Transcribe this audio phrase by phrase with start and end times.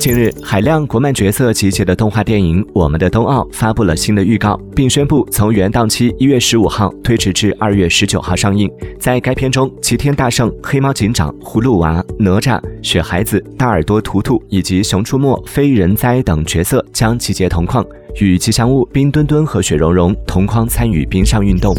[0.00, 8.70] 近日，海量国漫角色集结的动画电影《我们的冬奥》发布了新的预告，并宣布从原档期一月十五号推迟至二月十九号上映。
[9.00, 17.82] 在该片中，齐天大圣、黑猫警长、葫芦娃、哪吒、雪孩子、大耳朵图图以及熊出没、非人哉等角色将集结同框，
[18.20, 21.74] 与吉祥物冰墩墩和雪容融同框参与冰上运动。